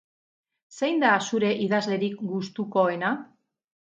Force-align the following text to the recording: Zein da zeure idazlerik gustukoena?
Zein 0.77 1.03
da 1.03 1.11
zeure 1.27 1.51
idazlerik 1.65 2.15
gustukoena? 2.31 3.13